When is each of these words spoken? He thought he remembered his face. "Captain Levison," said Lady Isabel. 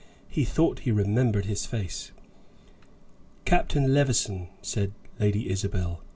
He 0.29 0.45
thought 0.45 0.79
he 0.79 0.91
remembered 0.91 1.45
his 1.45 1.67
face. 1.67 2.11
"Captain 3.45 3.93
Levison," 3.93 4.47
said 4.63 4.93
Lady 5.19 5.47
Isabel. 5.47 6.01